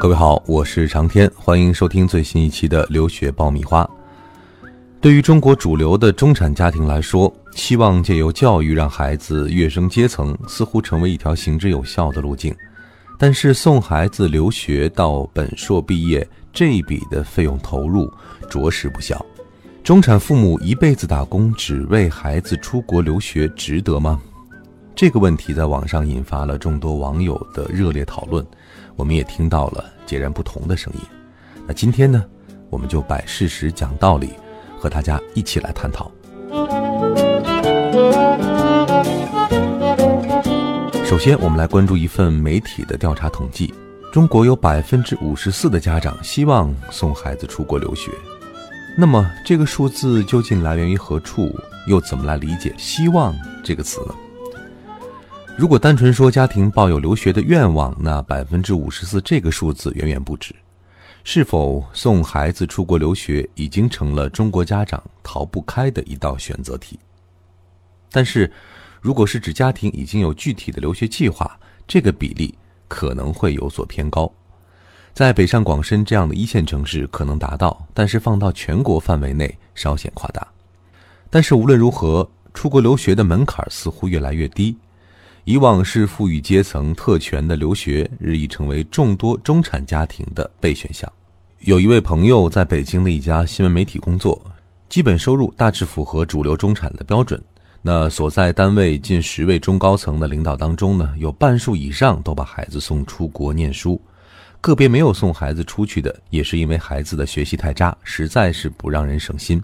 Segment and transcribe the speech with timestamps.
[0.00, 3.88] 各位好，我是长天，欢迎收听最新一期的留学爆米花。
[5.00, 12.54] 对于中国主流的中产家庭来说，希望借由教育让孩子跃升阶层，似乎成为一条行之有效的路径。
[13.18, 18.08] 但是送孩子留学到本硕毕业这一笔的费用投入
[18.48, 19.26] 着实不小。
[19.82, 24.20] 中产父母一辈子打工只为孩子出国留学，值得吗？
[24.94, 28.44] 这个问题在网上引发了众多网友的热烈讨论，
[28.96, 31.00] 我们也听到了截然不同的声音。
[31.66, 32.24] 那今天呢，
[32.70, 34.30] 我们就摆事实讲道理，
[34.78, 36.10] 和大家一起来探讨。
[41.04, 43.74] 首先，我们来关注一份媒体的调查统计：
[44.10, 48.10] 中国有百分之五十四的家长希望送孩子出国留学。
[48.96, 51.54] 那么，这个数字究竟来源于何处？
[51.86, 54.14] 又怎么来理解“希望”这个词呢？
[55.58, 60.54] 如果单纯说家庭抱有留学的愿望，那百分之五十四这个数字远远不止。
[61.24, 66.96] 是否送孩子出国留学，已经成了中国家长逃不开的一道选择题。
[68.12, 68.48] 但是，
[69.00, 74.32] 如果是指家庭已经有具体的留学计划，这个比例可能会有所偏高。
[75.12, 80.46] 在北上广深这样的一线城市可能达到，但是放到全国范围内稍显夸大。
[81.28, 84.78] 但是无论如何，出国留学的门槛似乎越来越低。
[85.48, 91.10] 以往是富裕阶层特权的留学，日益成为众多中产家庭的备选项。
[91.60, 94.38] 有一位朋友在北京的一家新闻媒体工作，
[94.90, 97.42] 基本收入大致符合主流中产的标准。
[97.80, 103.98] 那所在单位近十位中高层的领导当中呢，有半数以上都把孩子送出国念书，
[104.60, 109.62] 个别没有送孩子出去的，也是因为孩子的学习太渣，实在是不让人省心。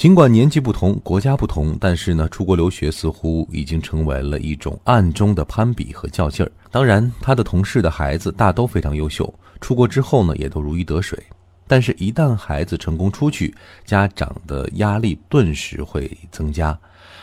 [0.00, 6.50] 尽管年纪不同，国家不同，但是呢，出国留学似乎已经成为了一种暗中的攀比和较劲儿。
[6.70, 11.22] 当然，他的同事的孩子大都非常优秀，出国之后呢，也都如鱼得水。
[11.66, 16.78] 但是，一旦孩子成功出去，家长的压力顿时会增加。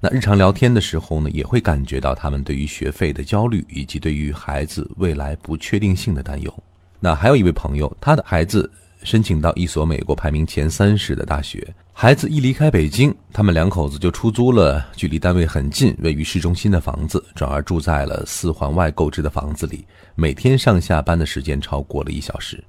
[0.00, 6.54] 那日常聊天的时候呢，也会感觉到他们对于学费的焦虑，以及对于孩子未来不确定性的担忧。
[7.00, 8.70] 那还有一位朋友，他的孩子。
[9.02, 19.84] 申请到一所美国排名前三十的大学，孩子一离开北京，他们两口子就出租了距离单位很近、位于市中心的房子，转而住在了四环外购置的房子里。
[20.14, 22.62] 每天上下班的时间超过了一小时。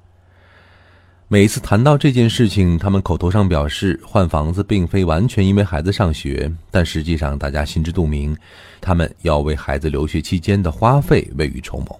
[1.27, 8.35] 每次谈到这件事情，他们口头上表示换房子并非完全因为孩子上学，但实际上大家心知肚明，
[8.81, 11.99] 他们要为孩子留学期间的花费未雨绸缪。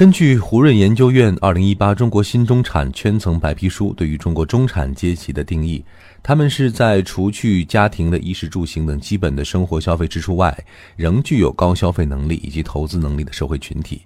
[0.00, 5.84] 根据胡润研究院二零一八中国新中产圈层白皮书对于中国中产阶级的定义，
[6.22, 10.58] 他们是在除去家庭的衣食住行等基本的生活消费支出外，
[10.96, 14.00] 仍具有高消费能力以及投资能力的社会群体。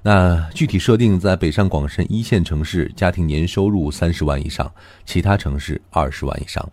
[0.00, 4.72] 那具体设定在北上广深一线城市，家庭年收入三十万以上，
[5.04, 6.64] 其他城市二十万以上。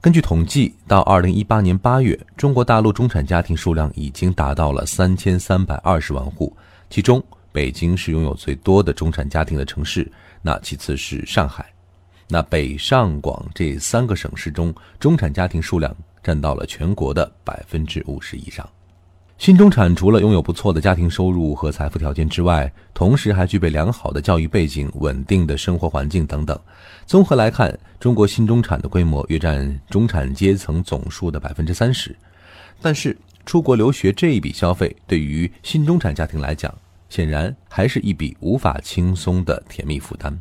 [0.00, 6.56] 根据统计，到二零一八年八月，中国大陆中产家庭数量已经达到了三千三百二十万户，
[6.88, 7.22] 其中。
[7.56, 10.06] 北京是拥有最多的中产家庭的城市，
[10.42, 11.64] 那其次是上海，
[12.28, 18.68] 那北上广这三个省市中，中产家庭数量占到了全国的百分之五十以上。
[19.38, 26.60] 新中产除了拥有不错的家庭收入和财富条件之外，同时还具备良好的教育背景、稳定的生活环境等等。
[27.06, 32.14] 综合来看，中国新中产的规模约占中产阶层总数的百分之三十。
[32.82, 36.70] 但是，出国留学这一笔消费对于新中产家庭来讲，
[37.08, 40.40] 显然还是一笔无法轻松的甜蜜负担。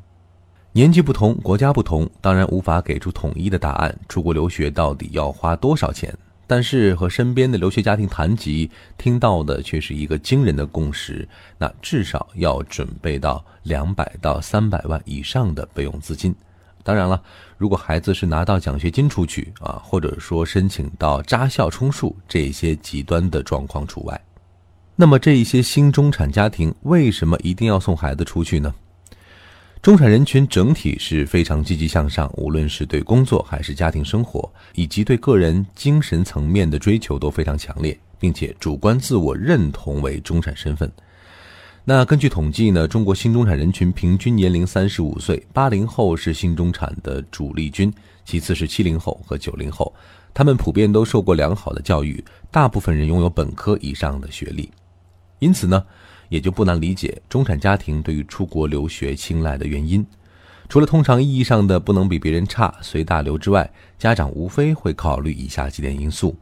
[0.72, 3.98] 年纪不同，国家不同，当然无法给出统一的答案。
[4.10, 6.14] 出国留学到底要花多少钱？
[6.48, 11.28] 但是和身边的留学家庭谈及，听到的却是一个惊人的共识：
[11.58, 16.36] 那至少要准备到两百到三百万以上的备用资金。
[16.84, 17.20] 当然了，
[17.58, 24.22] 如果孩子是拿到奖学金出去啊，或者说申请到扎校充数，这些极端的状况除外。
[24.98, 28.74] 那么，这一些新中产家庭为什么一定要送孩子出去呢？
[29.82, 40.90] 中产人群整体是非常积极向上，无论是对工作还是家庭生活，以及对个人精神层面的追求都非常强烈，并且主观自我认同为中产身份。
[41.84, 47.94] 那根据统计呢，中国新中产人群平均年龄三十五岁，八零后是新中产的主力军，
[48.24, 49.94] 其次是七零后和九零后，
[50.34, 54.68] 他们普遍都受过良好的教育，大部分人拥有本科以上的学历，
[55.40, 55.84] 因此呢，
[56.30, 60.06] 也就不难理解中产家庭对于出国留学青睐的原因。
[60.68, 66.36] 除了通常意义上的不能比别人差、随大流之外，家长无非会考虑以下几点因素。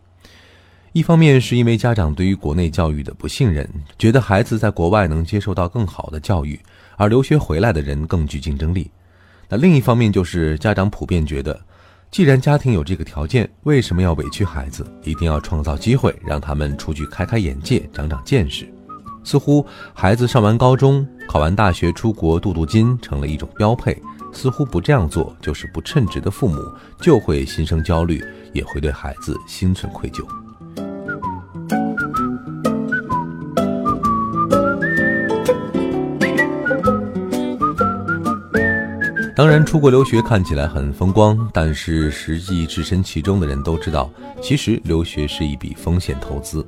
[0.94, 3.68] 一方面是因为家长对于国内教育的不信任，
[3.98, 6.60] 觉得孩子在国外能接受到更好的教育，
[6.96, 8.89] 而留学回来的人更具竞争力。
[9.50, 11.60] 那另一方面就是家长普遍觉得，
[12.10, 14.86] 既然家庭有这个条件，为什么要委屈孩子？
[15.04, 18.73] 一定要创造机会，让他们出去开开眼界、长长见识。
[19.24, 24.00] 似乎孩子上完高中、考完大学出国镀镀金成了一种标配，
[24.31, 26.60] 似乎不这样做就是不称职的父母，
[27.02, 30.25] 就会心生焦虑，也会对孩子心存愧疚。
[39.36, 44.08] 当然，出国留学看起来很风光，但是实际置身其中的人都知道，
[44.40, 46.64] 其实留学是一笔风险投资。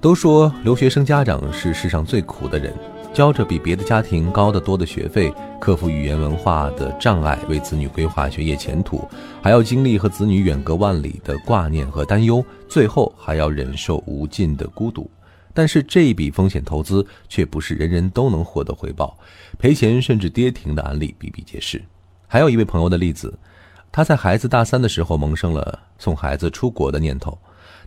[0.00, 2.74] 都说留学生家长是世上最苦的人，
[3.12, 5.30] 交着比别的家庭高得多的学费，
[5.60, 9.06] 克服语言文化的障碍，为子女规划学业前途，
[9.42, 15.10] 还要经历和子女远隔万里的挂念和担忧，最后还要忍受无尽的孤独。
[15.52, 19.18] 但是这一笔风险投资却不是人人都能获得回报，
[19.58, 21.82] 赔钱甚至跌停的案例比比皆是。
[22.26, 23.38] 还有一位朋友的例子，
[23.92, 27.36] 他在孩子大三的时候萌生了送孩子出国的念头。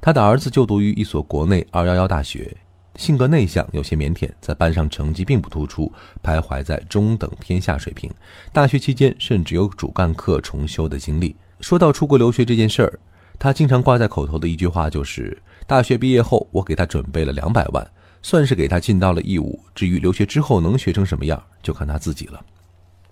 [0.01, 2.55] 他的儿子就读于一所国内二幺幺大学，
[2.95, 5.91] 性格内向，有些腼腆，在班上成绩并不突出，
[6.21, 8.11] 徘徊在中等偏下水平。
[8.51, 11.35] 大学期间甚至有主干课重修的经历。
[11.59, 12.99] 说到出国留学这件事儿，
[13.39, 15.41] 他经常挂在口头的一句话就是。
[15.65, 17.87] 大学毕业后，我给他准备了两百万，
[18.21, 19.57] 算是给他尽到了义务。
[19.73, 22.39] 至于留学之后能学成什么样，就看他自己了。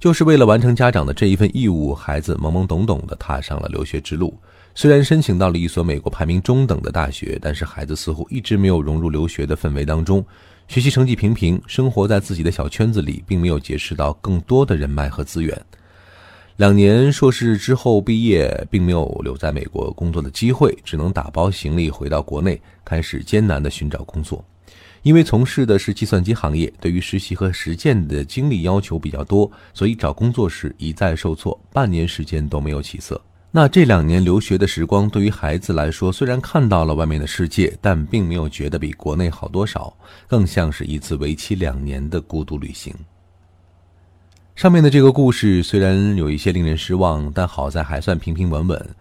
[0.02, 4.36] 就是为了完成家长的这一份义务，孩子懵懵懂懂地踏上了留学之路。
[4.74, 10.26] 虽然申请到了一所美国排名中等的大学，但是孩子似乎一直没有融入留学的氛围当中，
[10.68, 15.56] 学习成绩平平，生活在自己的小圈子里，并没有结识到更多的人脉和资源。
[16.56, 24.44] 两年硕士之后毕业，并没有留在美国工作的机会，只能打包行李回到国内，开始艰难的寻找工作。
[25.04, 33.20] 因为从事的是计算机行业，对于实习和实践的经历要求比较多，所以找工作时一再受挫，半年时间都没有起色。
[33.54, 39.94] 那这两年留学的时光，对于孩子来说，虽然看到了外面的世界，但并没有觉得比国内好多少，
[40.28, 42.94] 更像是一次为期两年的孤独旅行。
[44.56, 48.96] 上面的这个故事虽然有一些令人失望，但好在还算平平稳稳。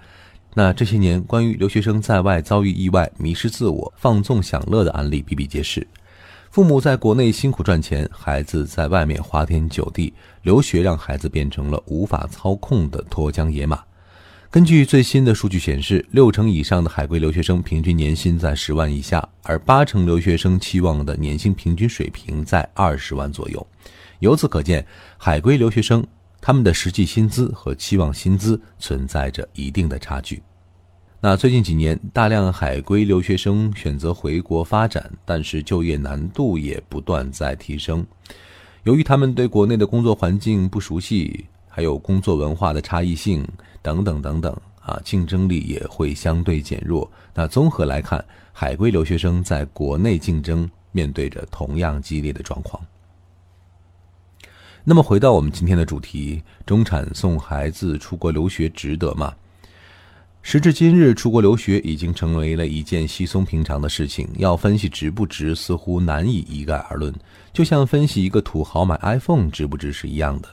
[0.55, 5.87] 那这些年关于留学生在外遭遇意外、迷失自我、放纵享乐的案例比比皆是。
[6.51, 10.13] 父母在国内辛苦赚钱，孩子在外面花天酒地，
[10.43, 13.81] 留学让孩子变成了无法操控的脱缰野马。
[14.51, 23.65] 根据最新的数据显示，六成以上的海归留学生平均年薪在十万以下，而八成留学生期望的年薪平均水平在二十万左右。
[24.19, 24.85] 由此可见，
[25.17, 26.05] 海归留学生
[26.41, 30.43] 他们的实际薪资和期望薪资存在着一定的差距。
[31.21, 38.07] 那最近几年，大量海归留学生选择回国发展，但是就业难度也不断在提升。
[38.85, 43.47] 由于他们对国内的工作环境不熟悉，还有工作文化的差异性
[43.83, 47.11] 等等等等啊，竞争力也会相对减弱。
[47.35, 52.83] 那综合来看，海归留学生在国内竞争面对着同样激烈的状况。
[54.83, 59.33] 那么回到我们今天的主题，中产送孩子出国留学值得吗？
[60.43, 67.15] 时至今日，出国留学已经成为了一件稀松平常的事情，要分析值不值，似乎难以一概而论。
[67.53, 70.49] 就像分析一个土豪买 iPhone 值不值是一样的。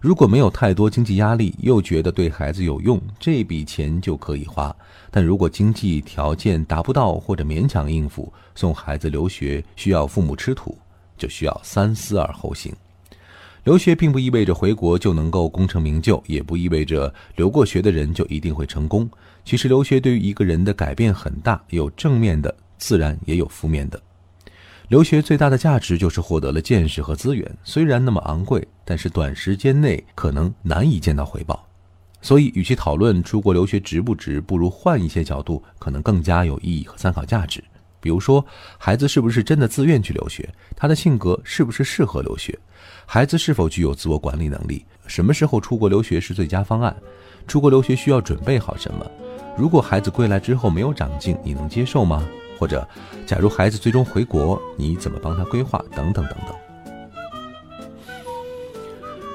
[0.00, 4.74] 如果没有太多经济压力，又觉得对孩子有用，这笔钱就可以花；
[5.12, 10.76] 但如果经济条件达不到或者勉强应付，送孩子留学需要父母吃土，
[11.16, 12.74] 就需要三思而后行。
[13.64, 19.08] 留学并不意味着回国就能够功成名就，也不意味着留过学的人就一定会成功。
[19.44, 24.00] 其实，留学对于一个人的改变很大，有正面的，自然也有负面的。
[24.88, 31.66] 留学最大的价值就是获得了见识和资源，虽然那么昂贵，但是短时间内可能难以见到回报。
[32.22, 37.62] 所以，与其讨论出国留学值不值，不如换一些角度，可能更加有意义和参考价值。
[38.00, 38.44] 比如说，
[38.78, 40.48] 孩子是不是真的自愿去留学？
[40.74, 42.58] 他的性格是不是适合留学？
[43.06, 44.84] 孩子是否具有自我管理能力？
[45.06, 46.96] 什么时候出国留学是最佳方案？
[47.46, 49.04] 出国留学需要准备好什么？
[49.58, 52.26] 如果孩子归来之后没有长进，你能接受吗？
[52.58, 52.86] 或者，
[53.26, 55.82] 假如孩子最终回国，你怎么帮他规划？
[55.94, 56.69] 等等等等。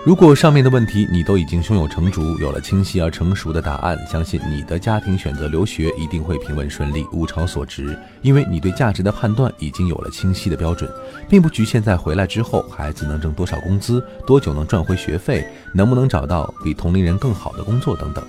[0.06, 7.98] 如果上面的问题你都已经胸有成竹，有了清晰而成熟的答案，相信你的家庭选择留学一定会平稳顺利，物超所值。
[8.22, 10.88] 因为你对价值的判断已经有了清晰的标准，
[11.28, 15.44] 并不局限在回来之后孩子能挣多少工资、多久能赚回学费、
[15.74, 18.24] 能不能找到比同龄人更好的工作等等。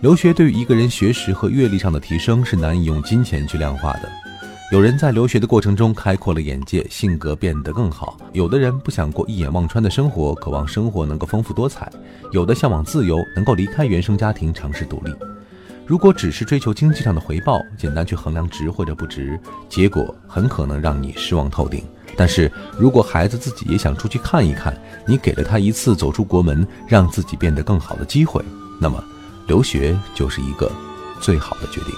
[0.00, 4.08] 留学对于一个人学识和阅历上的提升是难以用金钱去量化的。
[4.72, 11.86] 有人在留学的过程中开阔了眼界，性格变得更好；有的人不想过一眼望穿的生活，渴望生活能够丰富多彩；
[12.30, 15.14] 有的向往自由，能够离开原生家庭尝试独立。
[15.84, 19.38] 如果只是追求经济上的回报，简单去衡量值或者不值，
[19.68, 21.84] 结果很可能让你失望透顶。
[22.16, 24.74] 但是如果孩子自己也想出去看一看，
[25.06, 28.42] 你给了他一次走出国门，让自己变得更好的机会，
[28.80, 29.04] 那么
[29.46, 30.72] 留学就是一个
[31.20, 31.92] 最好的决定。